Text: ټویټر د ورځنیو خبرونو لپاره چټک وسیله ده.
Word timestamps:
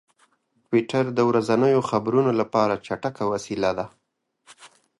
ټویټر 0.67 1.05
د 1.13 1.19
ورځنیو 1.29 1.87
خبرونو 1.89 2.31
لپاره 2.39 2.81
چټک 2.85 3.15
وسیله 3.33 3.71
ده. 3.77 3.85